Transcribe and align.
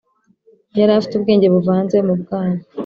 Yari 0.77 0.91
afite 0.93 1.13
ubwenge 1.15 1.47
Buvanze 1.53 1.97
mu 2.07 2.13
bwana 2.21 2.61